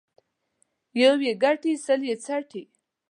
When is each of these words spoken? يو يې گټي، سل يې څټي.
يو 1.01 1.13
يې 1.25 1.31
گټي، 1.43 1.71
سل 1.85 2.01
يې 2.09 2.15
څټي. 2.23 2.63